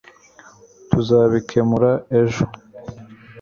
Tuzabikemura 0.89 1.91
ejo 2.21 2.45